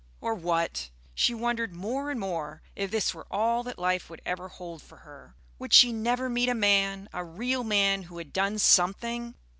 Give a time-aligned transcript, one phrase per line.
[0.19, 0.89] or what?
[1.13, 4.97] she wondered more and more if this were all that life would ever hold for
[5.05, 5.35] her.
[5.59, 9.35] Would she never meet a man, a real man who had done something?